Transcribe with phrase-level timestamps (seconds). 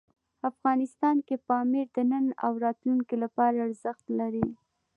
[0.49, 4.45] افغانستان کې پامیر د نن او راتلونکي لپاره ارزښت لري.